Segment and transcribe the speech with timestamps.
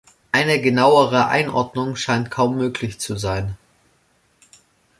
[0.31, 3.55] Eine genauere Einordnung scheint kaum möglich zu sein.